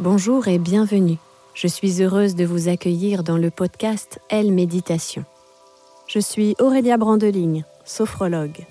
[0.00, 1.18] Bonjour et bienvenue.
[1.52, 5.26] Je suis heureuse de vous accueillir dans le podcast Elle Méditation.
[6.06, 8.64] Je suis Aurélia Brandeligne, sophrologue,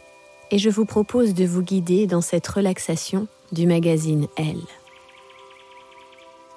[0.50, 4.63] et je vous propose de vous guider dans cette relaxation du magazine Elle.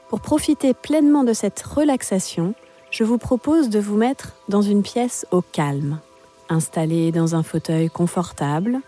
[0.08, 2.54] Pour profiter pleinement de cette relaxation,
[2.90, 6.00] je vous propose de vous mettre dans une pièce au calme,
[6.48, 8.80] installé dans un fauteuil confortable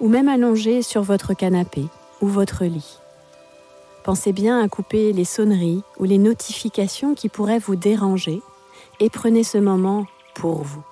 [0.00, 1.84] ou même allongé sur votre canapé
[2.22, 3.00] ou votre lit.
[4.06, 8.40] Pensez bien à couper les sonneries ou les notifications qui pourraient vous déranger
[9.00, 10.06] et prenez ce moment
[10.36, 10.84] pour vous.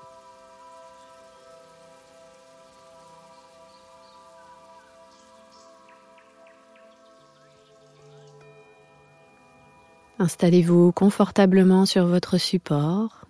[10.19, 13.27] Installez-vous confortablement sur votre support,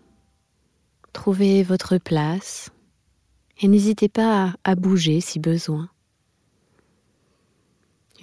[1.12, 2.72] trouvez votre place
[3.60, 5.90] et n'hésitez pas à bouger si besoin.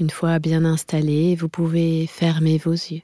[0.01, 3.03] Une fois bien installé, vous pouvez fermer vos yeux.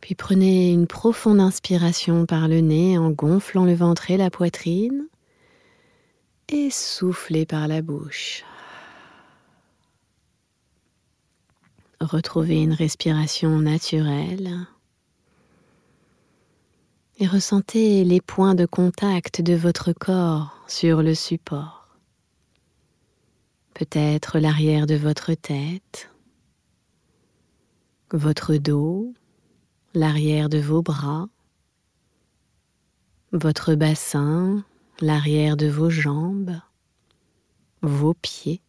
[0.00, 5.06] Puis prenez une profonde inspiration par le nez en gonflant le ventre et la poitrine
[6.48, 8.42] et soufflez par la bouche.
[12.00, 14.66] Retrouvez une respiration naturelle
[17.20, 21.81] et ressentez les points de contact de votre corps sur le support
[23.82, 26.08] peut-être l'arrière de votre tête,
[28.12, 29.12] votre dos,
[29.92, 31.26] l'arrière de vos bras,
[33.32, 34.64] votre bassin,
[35.00, 36.60] l'arrière de vos jambes,
[37.80, 38.62] vos pieds.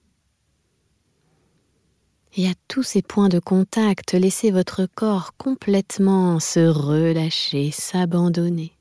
[2.35, 8.75] Et à tous ces points de contact, laissez votre corps complètement se relâcher, s'abandonner,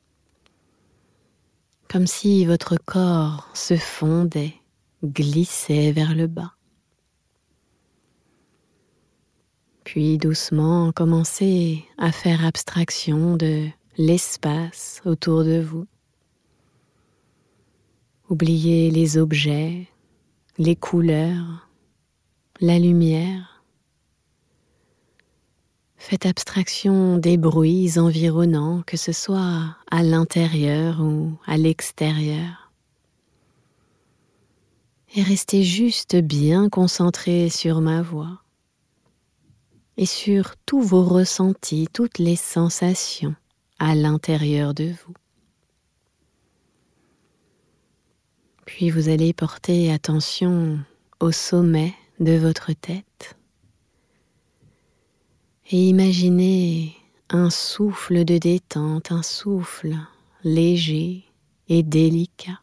[1.90, 4.61] comme si votre corps se fondait
[5.04, 6.52] glissait vers le bas.
[9.84, 13.66] Puis doucement commencez à faire abstraction de
[13.98, 15.86] l'espace autour de vous.
[18.30, 19.88] Oubliez les objets,
[20.56, 21.68] les couleurs,
[22.60, 23.64] la lumière.
[25.96, 32.61] Faites abstraction des bruits environnants, que ce soit à l'intérieur ou à l'extérieur
[35.14, 38.42] et restez juste bien concentré sur ma voix
[39.96, 43.34] et sur tous vos ressentis, toutes les sensations
[43.78, 45.14] à l'intérieur de vous.
[48.64, 50.80] Puis vous allez porter attention
[51.20, 53.36] au sommet de votre tête
[55.70, 56.96] et imaginez
[57.28, 59.96] un souffle de détente, un souffle
[60.42, 61.24] léger
[61.68, 62.60] et délicat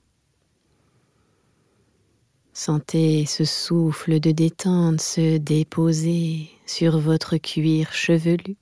[2.61, 8.57] Sentez ce souffle de détente se déposer sur votre cuir chevelu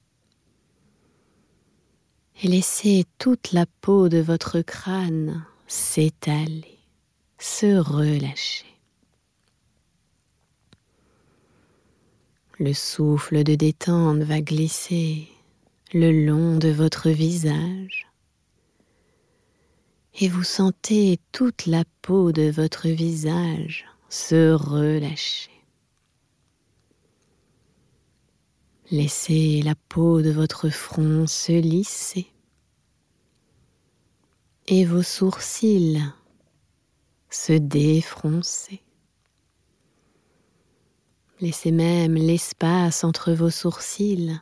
[2.43, 6.77] et laissez toute la peau de votre crâne s'étaler,
[7.39, 8.67] se relâcher.
[12.59, 15.27] Le souffle de détente va glisser
[15.91, 18.06] le long de votre visage
[20.19, 25.51] et vous sentez toute la peau de votre visage se relâcher.
[28.89, 32.27] Laissez la peau de votre front se lisser
[34.67, 36.01] et vos sourcils
[37.29, 38.81] se défroncer.
[41.41, 44.39] Laissez même l'espace entre vos sourcils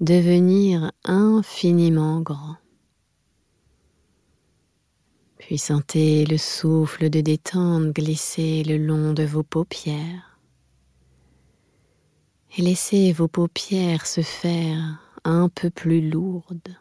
[0.00, 2.61] devenir infiniment grand.
[5.52, 10.38] Puis sentez le souffle de détente glisser le long de vos paupières.
[12.56, 16.74] Et laissez vos paupières se faire un peu plus lourdes,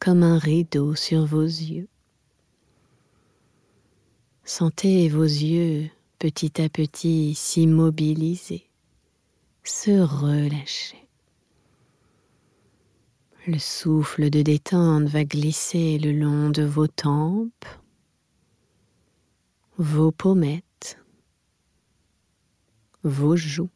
[0.00, 1.86] comme un rideau sur vos yeux.
[4.42, 5.88] Sentez vos yeux
[6.18, 8.68] petit à petit s'immobiliser,
[9.62, 11.05] se relâcher.
[13.48, 17.64] Le souffle de détente va glisser le long de vos tempes,
[19.78, 20.98] vos pommettes,
[23.04, 23.70] vos joues.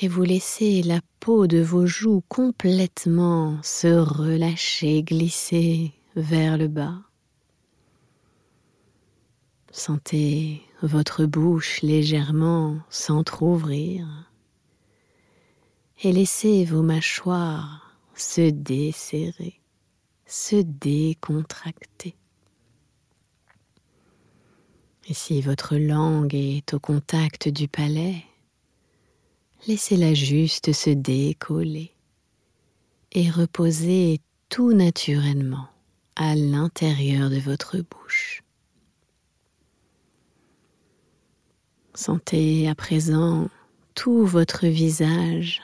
[0.00, 7.02] Et vous laissez la peau de vos joues complètement se relâcher, glisser vers le bas.
[9.72, 14.30] Sentez votre bouche légèrement s'entr'ouvrir
[16.04, 19.58] et laissez vos mâchoires se desserrer,
[20.26, 22.14] se décontracter.
[25.08, 28.22] Et si votre langue est au contact du palais,
[29.66, 31.92] laissez-la juste se décoller
[33.12, 34.20] et reposer
[34.50, 35.68] tout naturellement
[36.16, 38.42] à l'intérieur de votre bouche.
[41.94, 43.48] Sentez à présent
[43.94, 45.62] tout votre visage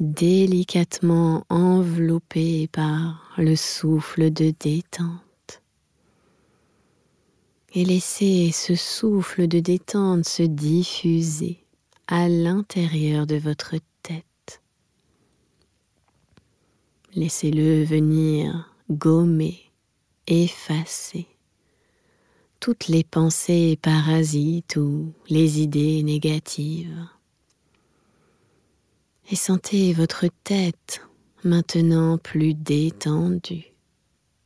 [0.00, 5.62] délicatement enveloppé par le souffle de détente.
[7.74, 11.64] Et laissez ce souffle de détente se diffuser
[12.06, 14.62] à l'intérieur de votre tête.
[17.14, 19.70] Laissez-le venir gommer,
[20.26, 21.26] effacer
[22.58, 27.06] toutes les pensées parasites ou les idées négatives
[29.30, 31.02] et sentez votre tête
[31.44, 33.72] maintenant plus détendue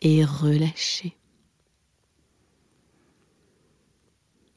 [0.02, 1.16] et relâchée.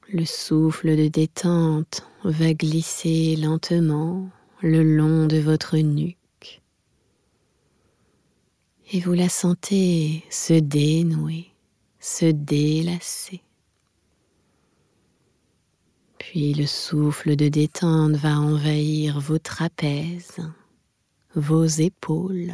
[0.09, 4.29] Le souffle de détente va glisser lentement
[4.61, 6.61] le long de votre nuque
[8.91, 11.51] et vous la sentez se dénouer,
[11.99, 13.41] se délasser.
[16.29, 20.45] Puis le souffle de détente va envahir vos trapèzes,
[21.35, 22.53] vos épaules.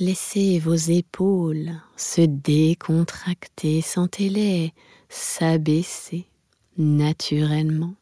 [0.00, 4.72] Laissez vos épaules se décontracter, sentez-les
[5.08, 6.26] s'abaisser
[6.76, 7.94] naturellement.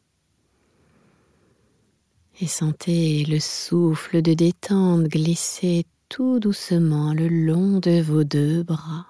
[2.41, 9.05] Et sentez le souffle de détente glisser tout doucement le long de vos deux bras,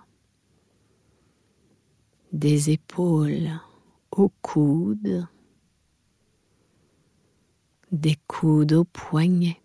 [2.33, 3.49] des épaules
[4.17, 5.27] aux coudes,
[7.91, 9.61] des coudes aux poignets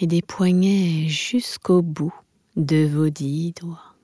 [0.00, 2.14] et des poignets jusqu'au bout
[2.56, 3.96] de vos dix doigts.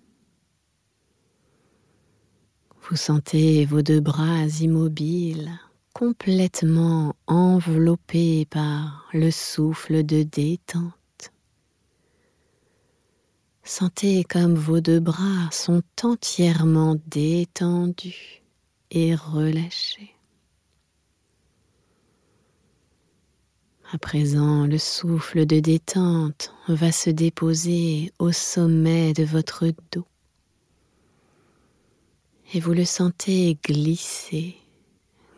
[2.89, 5.53] Vous sentez vos deux bras immobiles,
[5.93, 11.02] complètement enveloppés par le souffle de détente.
[13.65, 18.43] Sentez comme vos deux bras sont entièrement détendus
[18.91, 20.17] et relâchés.
[23.93, 30.07] À présent, le souffle de détente va se déposer au sommet de votre dos.
[32.55, 34.57] Et vous le sentez glisser,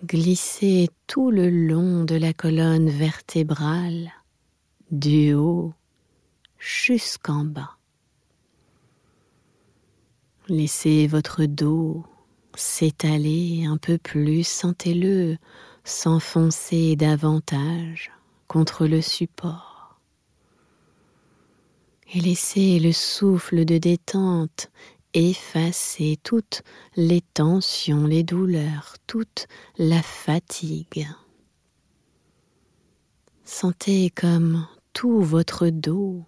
[0.04, 4.12] glisser tout le long de la colonne vertébrale,
[4.90, 5.74] du haut
[6.58, 7.73] jusqu'en bas.
[10.48, 12.04] Laissez votre dos
[12.54, 15.38] s'étaler un peu plus, sentez-le
[15.84, 18.12] s'enfoncer davantage
[18.46, 19.98] contre le support.
[22.12, 24.70] Et laissez le souffle de détente
[25.14, 26.62] effacer toutes
[26.94, 29.46] les tensions, les douleurs, toute
[29.78, 31.08] la fatigue.
[33.44, 36.22] Sentez comme tout votre dos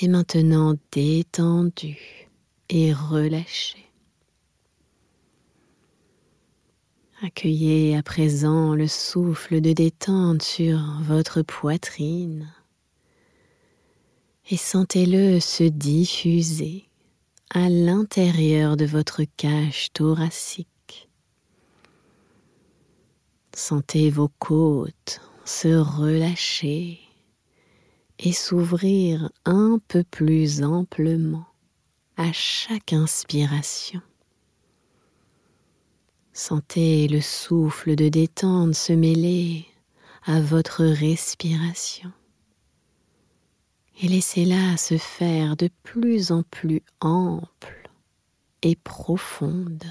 [0.00, 2.29] est maintenant détendu
[2.70, 3.84] et relâché.
[7.22, 12.50] Accueillez à présent le souffle de détente sur votre poitrine
[14.48, 16.88] et sentez-le se diffuser
[17.50, 21.10] à l'intérieur de votre cage thoracique.
[23.54, 27.00] Sentez vos côtes se relâcher
[28.20, 31.49] et s'ouvrir un peu plus amplement
[32.20, 34.02] à chaque inspiration.
[36.34, 39.64] Sentez le souffle de détente se mêler
[40.26, 42.12] à votre respiration
[44.02, 47.90] et laissez-la se faire de plus en plus ample
[48.60, 49.86] et profonde.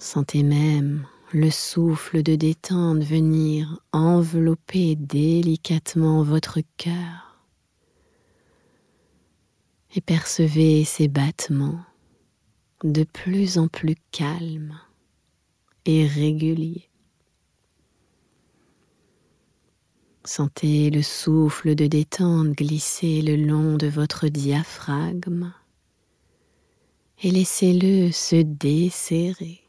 [0.00, 7.29] Sentez même le souffle de détente venir envelopper délicatement votre cœur
[9.94, 11.80] et percevez ses battements
[12.84, 14.78] de plus en plus calme
[15.84, 16.88] et régulier.
[20.24, 25.52] Sentez le souffle de détente glisser le long de votre diaphragme
[27.22, 29.60] et laissez-le se desserrer,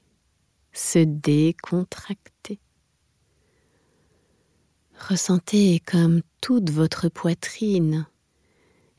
[0.72, 2.60] se décontracter.
[5.10, 8.06] Ressentez comme toute votre poitrine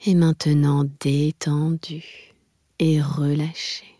[0.04, 2.34] est maintenant détendue
[2.78, 3.98] et relâchée.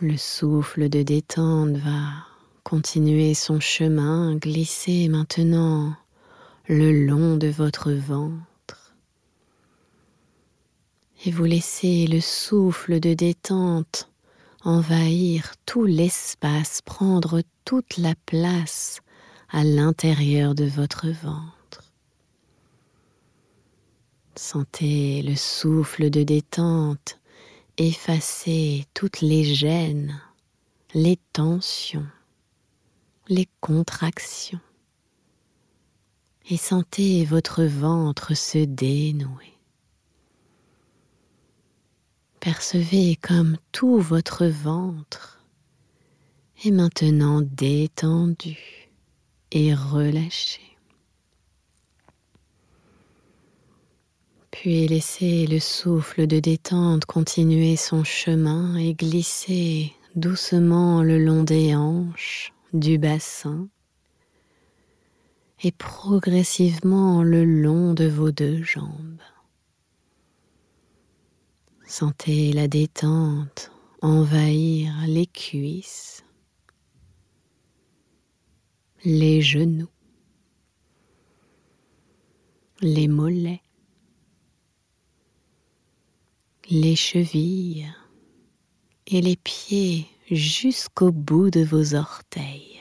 [0.00, 2.26] Le souffle de détente va
[2.64, 5.94] continuer son chemin, glisser maintenant
[6.66, 8.96] le long de votre ventre.
[11.24, 14.08] Et vous laissez le souffle de détente
[14.64, 19.00] envahir tout l'espace, prendre toute la place
[19.50, 21.61] à l'intérieur de votre ventre.
[24.34, 27.18] Sentez le souffle de détente
[27.76, 30.20] effacer toutes les gênes,
[30.94, 32.06] les tensions,
[33.28, 34.60] les contractions.
[36.48, 39.52] Et sentez votre ventre se dénouer.
[42.40, 45.40] Percevez comme tout votre ventre
[46.64, 48.90] est maintenant détendu
[49.52, 50.71] et relâché.
[54.62, 61.74] Puis laissez le souffle de détente continuer son chemin et glisser doucement le long des
[61.74, 63.68] hanches, du bassin
[65.64, 69.20] et progressivement le long de vos deux jambes.
[71.84, 76.22] Sentez la détente envahir les cuisses,
[79.04, 79.90] les genoux,
[82.80, 83.60] les mollets,
[86.74, 87.86] les chevilles
[89.06, 92.80] et les pieds jusqu'au bout de vos orteils.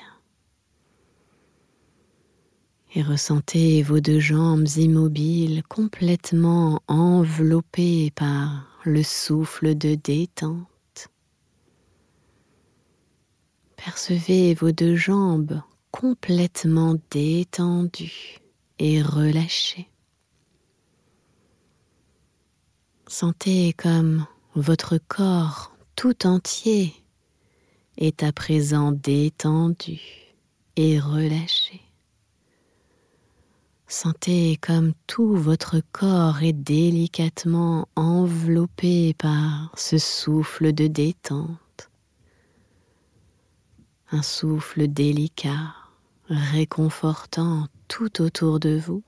[2.96, 11.10] Et ressentez vos deux jambes immobiles complètement enveloppées par le souffle de détente.
[13.76, 18.38] Percevez vos deux jambes complètement détendues
[18.80, 19.91] et relâchées.
[23.12, 24.26] Sentez comme
[24.56, 26.96] votre corps tout entier
[27.98, 30.00] est à présent détendu
[30.78, 31.82] et relâché.
[33.86, 41.90] Sentez comme tout votre corps est délicatement enveloppé par ce souffle de détente.
[44.12, 45.76] Un souffle délicat,
[46.30, 49.04] réconfortant tout autour de vous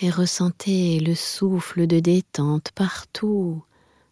[0.00, 3.62] et ressentez le souffle de détente partout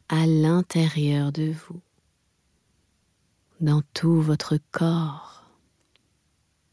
[0.09, 1.80] à l'intérieur de vous,
[3.61, 5.45] dans tout votre corps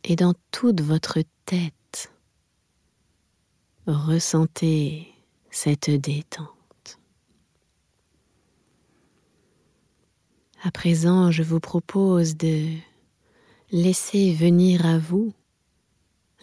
[0.03, 2.11] et dans toute votre tête.
[3.87, 5.07] Ressentez
[5.49, 6.99] cette détente.
[10.63, 12.69] À présent, je vous propose de
[13.71, 15.33] laisser venir à vous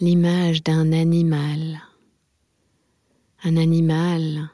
[0.01, 1.83] l'image d'un animal
[3.45, 4.51] un animal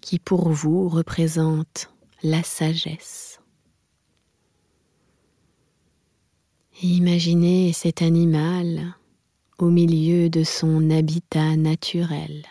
[0.00, 1.90] qui pour vous représente
[2.22, 3.40] la sagesse.
[6.82, 8.94] imaginez cet animal
[9.58, 12.44] au milieu de son habitat naturel.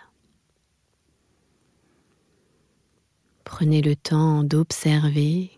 [3.44, 5.52] Prenez le temps d'observer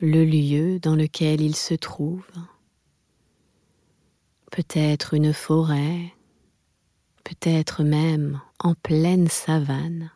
[0.00, 2.26] le lieu dans lequel il se trouve,
[4.50, 6.12] peut-être une forêt,
[7.28, 10.10] peut-être même en pleine savane.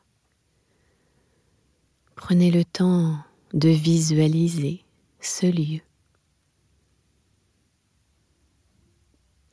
[2.15, 3.19] Prenez le temps
[3.53, 4.83] de visualiser
[5.21, 5.81] ce lieu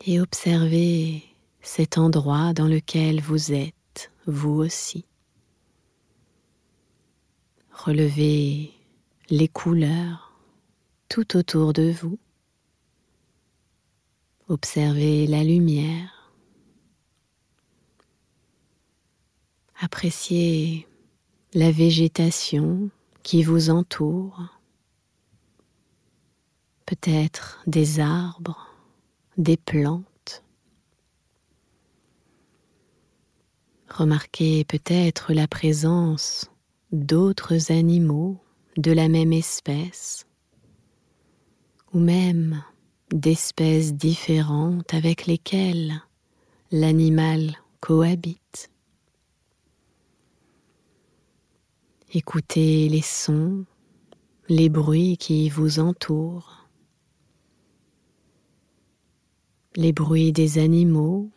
[0.05, 1.23] et observez
[1.61, 5.03] cet endroit dans lequel vous êtes, vous aussi.
[7.73, 8.71] Relevez
[9.29, 10.33] les couleurs
[11.09, 12.17] tout autour de vous.
[14.47, 16.18] Observez la lumière.
[19.81, 20.87] Appréciez
[21.53, 22.89] la végétation
[23.23, 24.59] qui vous entoure.
[26.85, 28.67] Peut-être des arbres,
[29.37, 30.43] des plantes.
[33.89, 36.51] Remarquez peut-être la présence
[36.91, 38.37] d'autres animaux
[38.75, 40.27] de la même espèce,
[41.93, 42.61] ou même
[43.13, 46.01] d'espèces différentes avec lesquelles
[46.69, 48.38] l'animal cohabite.
[52.11, 53.65] Écoutez les sons,
[54.47, 56.67] les bruits qui vous entourent,
[59.75, 61.29] les bruits des animaux,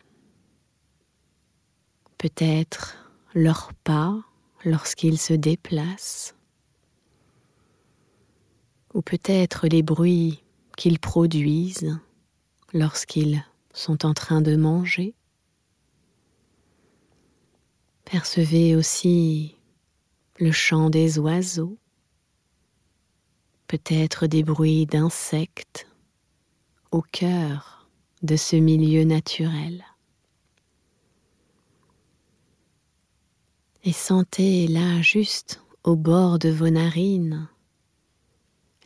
[2.17, 2.97] peut-être
[3.35, 4.19] leurs pas
[4.65, 6.35] lorsqu'ils se déplacent
[8.95, 10.43] ou peut-être les bruits
[10.75, 11.99] qu'ils produisent
[12.73, 15.13] lorsqu'ils sont en train de manger.
[18.05, 19.55] Percevez aussi
[20.39, 21.77] le chant des oiseaux,
[23.67, 25.87] peut-être des bruits d'insectes
[26.91, 27.87] au cœur
[28.21, 29.83] de ce milieu naturel.
[33.83, 37.49] Et sentez là juste au bord de vos narines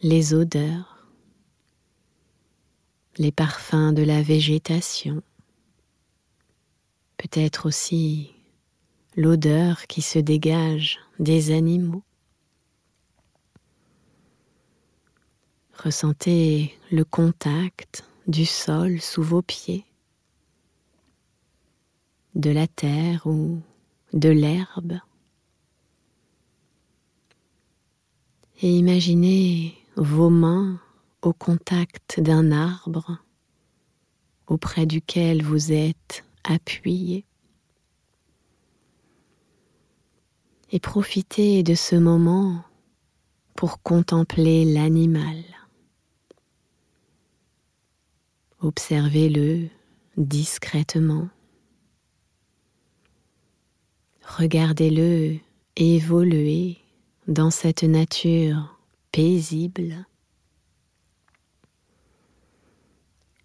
[0.01, 1.07] les odeurs,
[3.17, 5.23] les parfums de la végétation,
[7.17, 8.36] peut-être aussi
[9.17, 12.03] l'odeur qui se dégage des animaux.
[15.73, 19.85] Ressentez le contact du sol sous vos pieds,
[22.35, 23.59] de la terre ou
[24.13, 24.99] de l'herbe.
[28.61, 30.79] Et imaginez vos mains
[31.23, 33.17] au contact d'un arbre
[34.45, 37.26] auprès duquel vous êtes appuyé.
[40.69, 42.63] Et profitez de ce moment
[43.55, 45.43] pour contempler l'animal.
[48.59, 49.69] Observez-le
[50.17, 51.29] discrètement.
[54.25, 55.37] Regardez-le
[55.77, 56.77] évoluer
[57.27, 58.77] dans cette nature
[59.11, 60.05] paisible.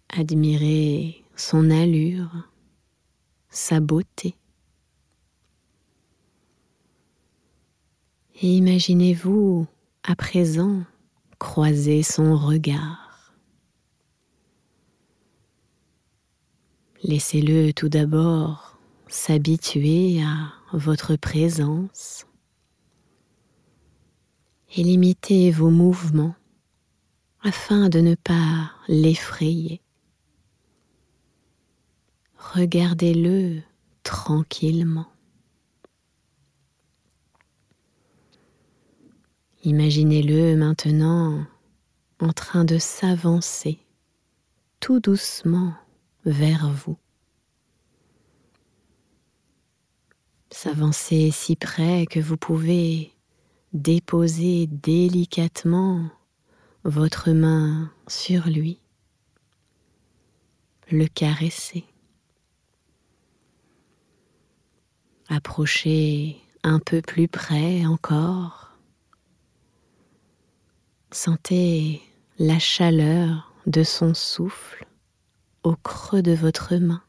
[0.09, 2.49] Admirez son allure,
[3.49, 4.35] sa beauté.
[8.41, 9.67] Et imaginez-vous
[10.03, 10.83] à présent
[11.39, 13.33] croiser son regard.
[17.03, 22.25] Laissez-le tout d'abord s'habituer à votre présence
[24.75, 26.35] et limitez vos mouvements
[27.43, 29.81] afin de ne pas l'effrayer.
[32.37, 33.61] Regardez-le
[34.03, 35.12] tranquillement.
[39.65, 41.45] Imaginez-le maintenant
[42.19, 43.79] en train de s'avancer
[44.81, 45.73] tout doucement
[46.25, 46.97] vers vous.
[50.51, 53.13] S'avancer si près que vous pouvez
[53.71, 56.09] déposez délicatement
[56.83, 58.81] votre main sur lui,
[60.91, 61.85] le caresser.
[65.29, 68.72] Approchez un peu plus près encore.
[71.13, 72.01] Sentez
[72.39, 74.87] la chaleur de son souffle
[75.61, 77.03] au creux de votre main.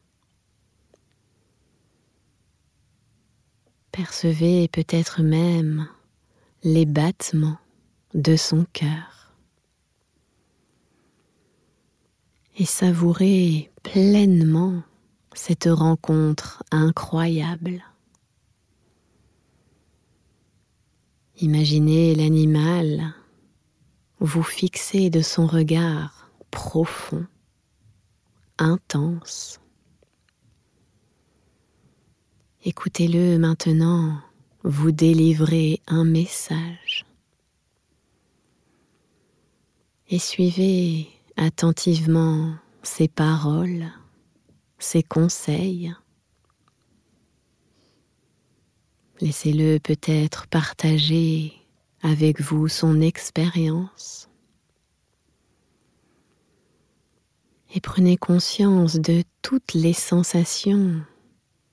[3.91, 5.87] Percevez peut-être même
[6.61, 7.57] les battements
[8.13, 9.33] de son cœur
[12.59, 14.83] et savourer pleinement
[15.33, 17.83] cette rencontre incroyable.
[21.41, 23.15] Imaginez l'animal
[24.25, 27.25] vous fixer de son regard profond,
[28.57, 29.59] intense,
[32.67, 34.19] Écoutez-le maintenant
[34.63, 37.05] vous délivrer un message.
[40.09, 41.07] Et suivez
[41.37, 43.85] attentivement ses paroles,
[44.79, 45.93] ses conseils.
[49.21, 51.53] Laissez-le peut-être partager
[52.05, 54.29] avec vous son expérience.
[57.73, 61.01] Et prenez conscience de toutes les sensations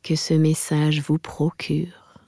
[0.02, 2.18] que ce message vous procure.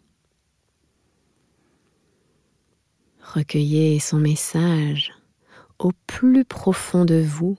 [3.23, 5.15] Recueillez son message
[5.79, 7.57] au plus profond de vous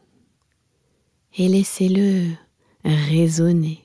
[1.38, 2.36] et laissez-le
[2.84, 3.84] résonner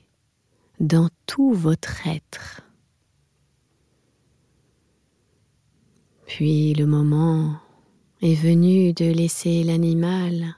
[0.79, 2.61] dans tout votre être.
[6.33, 7.59] Puis le moment
[8.21, 10.55] est venu de laisser l'animal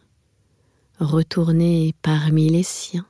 [0.99, 3.07] retourner parmi les siens.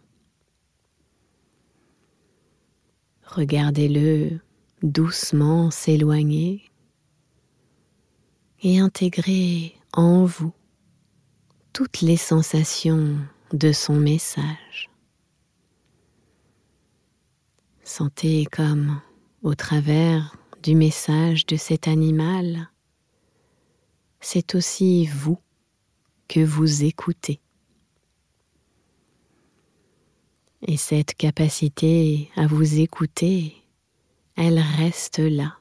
[3.25, 4.39] Regardez-le
[4.81, 6.71] doucement s'éloigner
[8.61, 10.53] et intégrer en vous
[11.73, 13.17] toutes les sensations
[13.51, 14.89] de son message.
[17.83, 19.01] Sentez comme,
[19.41, 22.69] au travers du message de cet animal,
[24.21, 25.37] c'est aussi vous
[26.29, 27.41] que vous écoutez.
[30.65, 33.57] Et cette capacité à vous écouter,
[34.37, 35.57] elle reste là,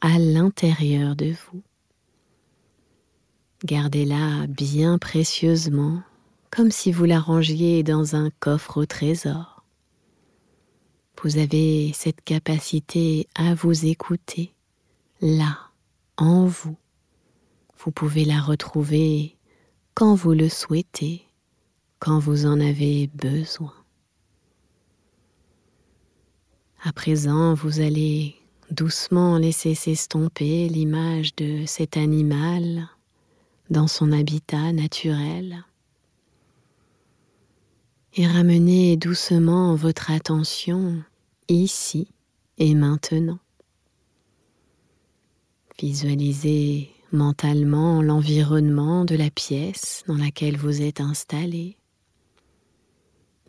[0.00, 1.62] à l'intérieur de vous.
[3.66, 6.02] Gardez-la bien précieusement,
[6.50, 9.49] comme si vous la rangiez dans un coffre au trésor.
[11.22, 14.54] Vous avez cette capacité à vous écouter,
[15.20, 15.58] là,
[16.16, 16.78] en vous.
[17.76, 19.36] Vous pouvez la retrouver
[19.92, 21.26] quand vous le souhaitez,
[21.98, 23.74] quand vous en avez besoin.
[26.82, 28.36] À présent, vous allez
[28.70, 32.88] doucement laisser s'estomper l'image de cet animal
[33.68, 35.66] dans son habitat naturel
[38.14, 41.04] et ramener doucement votre attention
[41.54, 42.08] ici
[42.58, 43.38] et maintenant.
[45.78, 51.76] Visualisez mentalement l'environnement de la pièce dans laquelle vous êtes installé,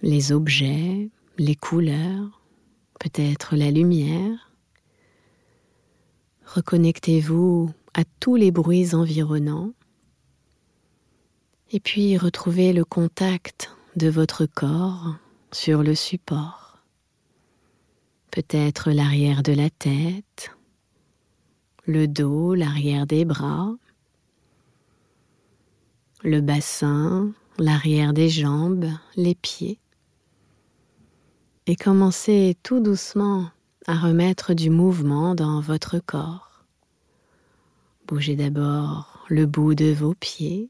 [0.01, 2.41] les objets, les couleurs,
[2.99, 4.51] peut-être la lumière.
[6.45, 9.73] Reconnectez-vous à tous les bruits environnants
[11.71, 15.15] et puis retrouvez le contact de votre corps
[15.51, 16.70] sur le support.
[18.31, 20.55] Peut-être l'arrière de la tête,
[21.85, 23.75] le dos, l'arrière des bras,
[26.23, 29.79] le bassin, l'arrière des jambes, les pieds.
[31.67, 33.49] Et commencez tout doucement
[33.85, 36.63] à remettre du mouvement dans votre corps.
[38.07, 40.69] Bougez d'abord le bout de vos pieds,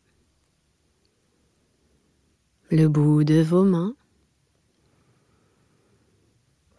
[2.72, 3.94] le bout de vos mains,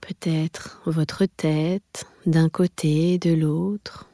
[0.02, 4.08] peut-être votre tête d'un côté et de l'autre,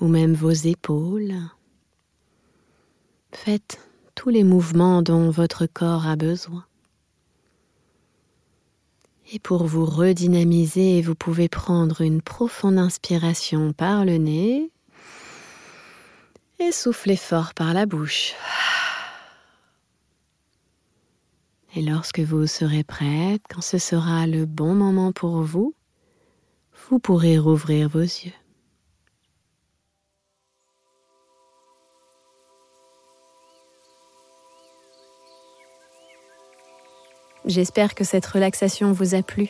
[0.00, 1.34] ou même vos épaules.
[3.32, 3.80] Faites
[4.14, 6.64] tous les mouvements dont votre corps a besoin.
[9.32, 14.70] Et pour vous redynamiser, vous pouvez prendre une profonde inspiration par le nez
[16.60, 18.34] et souffler fort par la bouche.
[21.76, 25.74] Et lorsque vous serez prête, quand ce sera le bon moment pour vous,
[26.88, 28.32] vous pourrez rouvrir vos yeux.
[37.44, 39.48] J'espère que cette relaxation vous a plu.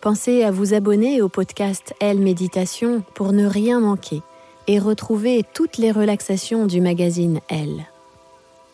[0.00, 4.22] Pensez à vous abonner au podcast Elle Méditation pour ne rien manquer
[4.68, 7.86] et retrouver toutes les relaxations du magazine Elle.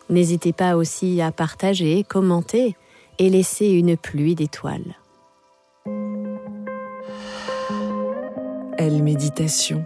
[0.09, 2.75] N'hésitez pas aussi à partager, commenter
[3.17, 4.95] et laisser une pluie d'étoiles.
[8.77, 9.85] Elle Méditation